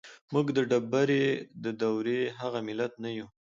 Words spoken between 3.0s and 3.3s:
نه يو.